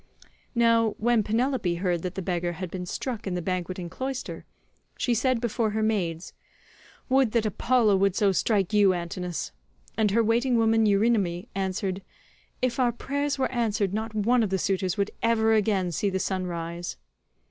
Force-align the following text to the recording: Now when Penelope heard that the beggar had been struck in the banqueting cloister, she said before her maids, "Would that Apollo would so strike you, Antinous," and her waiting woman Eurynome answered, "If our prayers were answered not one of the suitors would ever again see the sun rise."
Now 0.55 0.95
when 0.97 1.21
Penelope 1.21 1.75
heard 1.75 2.01
that 2.01 2.15
the 2.15 2.23
beggar 2.23 2.53
had 2.53 2.71
been 2.71 2.87
struck 2.87 3.27
in 3.27 3.35
the 3.35 3.39
banqueting 3.43 3.87
cloister, 3.87 4.45
she 4.97 5.13
said 5.13 5.39
before 5.39 5.69
her 5.69 5.83
maids, 5.83 6.33
"Would 7.07 7.33
that 7.33 7.45
Apollo 7.45 7.97
would 7.97 8.15
so 8.15 8.31
strike 8.31 8.73
you, 8.73 8.93
Antinous," 8.93 9.51
and 9.95 10.09
her 10.09 10.23
waiting 10.23 10.57
woman 10.57 10.87
Eurynome 10.87 11.47
answered, 11.53 12.01
"If 12.63 12.79
our 12.79 12.91
prayers 12.91 13.37
were 13.37 13.51
answered 13.51 13.93
not 13.93 14.15
one 14.15 14.41
of 14.41 14.49
the 14.49 14.57
suitors 14.57 14.97
would 14.97 15.11
ever 15.21 15.53
again 15.53 15.91
see 15.91 16.09
the 16.09 16.17
sun 16.17 16.47
rise." 16.47 16.97